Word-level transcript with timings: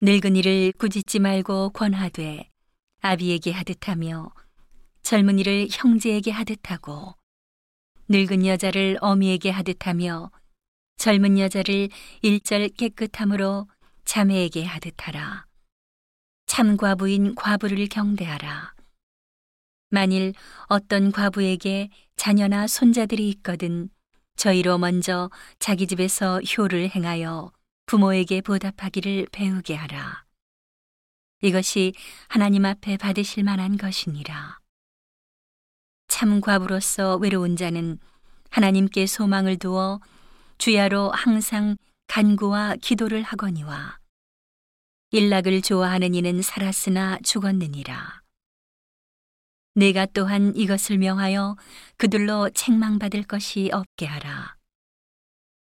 늙은이를 0.00 0.74
꾸짖지 0.78 1.18
말고 1.18 1.70
권하되 1.70 2.48
아비에게 3.00 3.50
하듯 3.50 3.88
하며 3.88 4.30
젊은이를 5.02 5.66
형제에게 5.72 6.30
하듯 6.30 6.70
하고 6.70 7.16
늙은 8.08 8.46
여자를 8.46 8.98
어미에게 9.00 9.50
하듯 9.50 9.88
하며 9.88 10.30
젊은 10.98 11.36
여자를 11.40 11.88
일절 12.22 12.68
깨끗함으로 12.68 13.66
자매에게 14.04 14.64
하듯 14.64 14.94
하라. 14.98 15.46
참 16.46 16.76
과부인 16.76 17.34
과부를 17.34 17.88
경대하라. 17.88 18.74
만일 19.90 20.32
어떤 20.68 21.10
과부에게 21.10 21.90
자녀나 22.14 22.68
손자들이 22.68 23.28
있거든 23.30 23.88
저희로 24.36 24.78
먼저 24.78 25.28
자기 25.58 25.88
집에서 25.88 26.40
효를 26.40 26.88
행하여 26.88 27.50
부모에게 27.88 28.42
보답하기를 28.42 29.28
배우게 29.32 29.74
하라. 29.74 30.22
이것이 31.40 31.94
하나님 32.28 32.66
앞에 32.66 32.98
받으실 32.98 33.44
만한 33.44 33.78
것이니라. 33.78 34.58
참 36.06 36.42
과부로서 36.42 37.16
외로운 37.16 37.56
자는 37.56 37.98
하나님께 38.50 39.06
소망을 39.06 39.56
두어 39.56 40.00
주야로 40.58 41.12
항상 41.12 41.78
간구와 42.08 42.76
기도를 42.82 43.22
하거니와 43.22 43.98
일락을 45.12 45.62
좋아하는 45.62 46.14
이는 46.14 46.42
살았으나 46.42 47.20
죽었느니라. 47.24 48.20
내가 49.76 50.04
또한 50.04 50.54
이것을 50.54 50.98
명하여 50.98 51.56
그들로 51.96 52.50
책망받을 52.50 53.22
것이 53.22 53.70
없게 53.72 54.04
하라. 54.04 54.57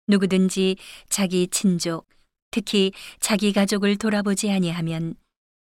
누구든지 0.08 0.76
자기 1.08 1.46
친족, 1.48 2.08
특히 2.50 2.92
자기 3.20 3.52
가족을 3.52 3.96
돌아보지 3.96 4.50
아니하면 4.50 5.14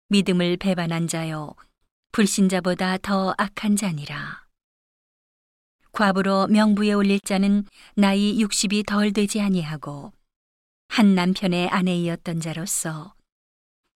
믿음을 0.09 0.57
배반한 0.57 1.07
자요, 1.07 1.53
불신자보다 2.13 2.97
더 2.99 3.35
악한 3.37 3.75
자니라. 3.75 4.47
과부로 5.91 6.47
명부에 6.47 6.93
올릴 6.93 7.19
자는 7.19 7.65
나이 7.95 8.37
60이 8.37 8.85
덜 8.85 9.11
되지 9.11 9.41
아니하고 9.41 10.13
한 10.87 11.15
남편의 11.15 11.69
아내이었던 11.69 12.39
자로서 12.39 13.13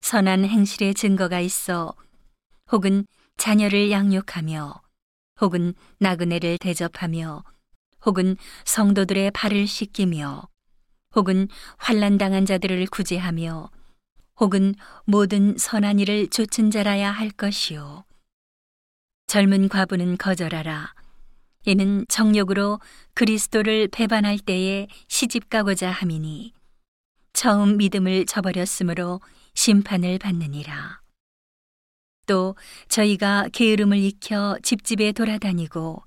선한 0.00 0.44
행실의 0.44 0.94
증거가 0.94 1.40
있어 1.40 1.94
혹은 2.72 3.06
자녀를 3.36 3.90
양육하며 3.90 4.80
혹은 5.40 5.74
나그네를 5.98 6.58
대접하며 6.58 7.44
혹은 8.04 8.36
성도들의 8.64 9.30
발을 9.32 9.66
씻기며 9.66 10.48
혹은 11.14 11.48
환란 11.76 12.18
당한 12.18 12.46
자들을 12.46 12.86
구제하며 12.86 13.70
혹은 14.40 14.74
모든 15.04 15.56
선한 15.58 15.98
일을 15.98 16.28
좇은 16.28 16.70
자라야 16.70 17.10
할 17.10 17.30
것이요 17.30 18.04
젊은 19.26 19.68
과부는 19.68 20.16
거절하라 20.16 20.94
이는 21.64 22.06
정욕으로 22.08 22.80
그리스도를 23.14 23.88
배반할 23.88 24.38
때에 24.38 24.86
시집 25.08 25.50
가고자 25.50 25.90
함이니 25.90 26.54
처음 27.32 27.76
믿음을 27.76 28.26
저버렸으므로 28.26 29.20
심판을 29.54 30.18
받느니라. 30.18 31.00
또 32.26 32.56
저희가 32.88 33.48
게으름을 33.52 33.98
익혀 33.98 34.58
집집에 34.62 35.12
돌아다니고 35.12 36.02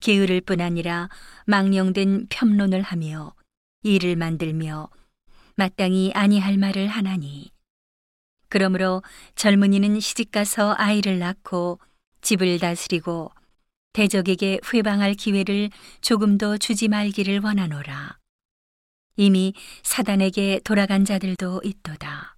게으를 0.00 0.40
뿐 0.40 0.60
아니라 0.60 1.08
망령된 1.46 2.26
편론을 2.28 2.82
하며 2.82 3.34
일을 3.82 4.16
만들며 4.16 4.88
마땅히 5.56 6.12
아니할 6.14 6.56
말을 6.56 6.88
하나니 6.88 7.50
그러므로 8.48 9.02
젊은이는 9.36 10.00
시집가서 10.00 10.74
아이를 10.76 11.18
낳고 11.18 11.78
집을 12.20 12.58
다스리고 12.58 13.30
대적에게 13.92 14.60
회방할 14.72 15.14
기회를 15.14 15.70
조금도 16.00 16.58
주지 16.58 16.88
말기를 16.88 17.40
원하노라. 17.40 18.18
이미 19.16 19.52
사단에게 19.82 20.60
돌아간 20.64 21.04
자들도 21.04 21.62
있도다. 21.64 22.36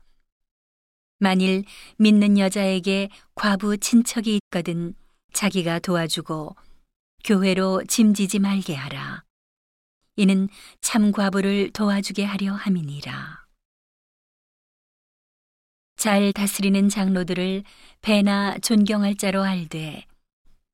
만일 1.18 1.64
믿는 1.98 2.38
여자에게 2.38 3.08
과부 3.34 3.78
친척이 3.78 4.36
있거든 4.36 4.94
자기가 5.32 5.78
도와주고 5.78 6.56
교회로 7.24 7.84
짐지지 7.88 8.38
말게 8.38 8.74
하라. 8.74 9.24
이는 10.16 10.48
참 10.80 11.12
과부를 11.12 11.70
도와주게 11.72 12.24
하려 12.24 12.54
함이니라. 12.54 13.46
잘 15.96 16.32
다스리는 16.32 16.88
장로들을 16.88 17.62
배나 18.00 18.58
존경할 18.58 19.16
자로 19.16 19.42
알되 19.42 20.04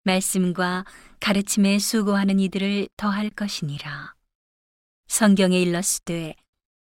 말씀과 0.04 0.84
가르침에 1.20 1.78
수고하는 1.78 2.40
이들을 2.40 2.88
더할 2.96 3.30
것이니라. 3.30 4.14
성경에 5.06 5.60
일렀으되 5.60 6.34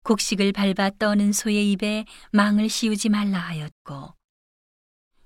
곡식을 0.03 0.51
밟아 0.51 0.91
떠는 0.97 1.31
소의 1.31 1.71
입에 1.71 2.05
망을 2.31 2.69
씌우지 2.69 3.09
말라 3.09 3.37
하였고 3.37 4.13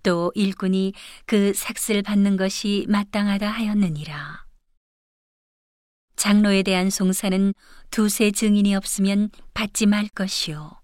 또 0.08 0.32
일꾼이 0.36 0.94
그 1.26 1.54
삭슬 1.54 2.02
받는 2.02 2.38
것이 2.38 2.86
마땅하다 2.88 3.50
하였느니라. 3.50 4.46
장로에 6.16 6.64
대한 6.64 6.90
송사는 6.90 7.54
두세 7.92 8.32
증인이 8.32 8.74
없으면 8.74 9.30
받지 9.54 9.86
말 9.86 10.08
것이요. 10.08 10.82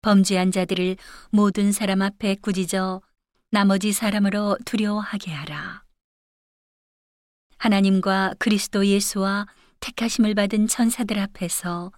범죄한 0.00 0.52
자들을 0.52 0.96
모든 1.32 1.70
사람 1.70 2.00
앞에 2.00 2.36
꾸짖어 2.36 3.02
나머지 3.50 3.92
사람으로 3.92 4.56
두려워하게 4.64 5.30
하라. 5.30 5.84
하나님과 7.58 8.36
그리스도 8.38 8.86
예수와 8.86 9.46
택하심을 9.80 10.34
받은 10.34 10.66
천사들 10.66 11.18
앞에서 11.18 11.92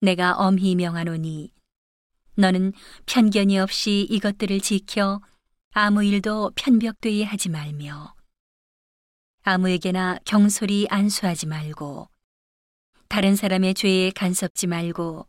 내가 0.00 0.36
엄히 0.36 0.74
명하노니 0.74 1.52
너는 2.36 2.72
편견이 3.04 3.58
없이 3.58 4.06
이것들을 4.08 4.58
지켜 4.60 5.20
아무 5.76 6.04
일도 6.04 6.52
편벽되이 6.54 7.24
하지 7.24 7.48
말며 7.48 8.14
아무에게나 9.42 10.20
경솔히 10.24 10.86
안수하지 10.88 11.48
말고 11.48 12.08
다른 13.08 13.34
사람의 13.34 13.74
죄에 13.74 14.12
간섭지 14.12 14.68
말고 14.68 15.26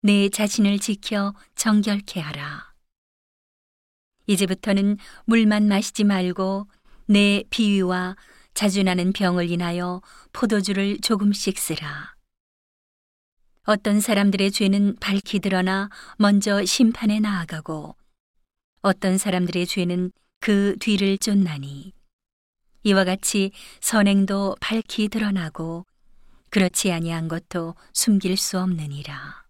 내 0.00 0.28
자신을 0.30 0.80
지켜 0.80 1.32
정결케 1.54 2.18
하라. 2.18 2.74
이제부터는 4.26 4.96
물만 5.26 5.68
마시지 5.68 6.02
말고 6.02 6.66
내 7.06 7.44
비위와 7.48 8.16
자주 8.54 8.82
나는 8.82 9.12
병을 9.12 9.48
인하여 9.48 10.02
포도주를 10.32 10.98
조금씩 10.98 11.56
쓰라. 11.56 12.16
어떤 13.66 14.00
사람들의 14.00 14.50
죄는 14.50 14.96
밝히 14.96 15.38
드러나 15.38 15.88
먼저 16.18 16.64
심판에 16.64 17.20
나아가고 17.20 17.94
어떤 18.82 19.16
사람들의 19.16 19.66
죄는 19.66 20.10
그 20.40 20.76
뒤를 20.80 21.16
쫓나니 21.16 21.92
이와 22.82 23.04
같이 23.04 23.52
선행도 23.80 24.56
밝히 24.60 25.08
드러나고 25.08 25.86
그렇지 26.50 26.90
아니한 26.90 27.28
것도 27.28 27.76
숨길 27.92 28.36
수 28.36 28.58
없느니라. 28.58 29.41